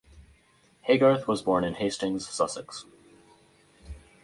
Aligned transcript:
Haygarth 0.87 1.27
was 1.27 1.43
born 1.43 1.63
in 1.63 1.75
Hastings, 1.75 2.27
Sussex. 2.27 2.85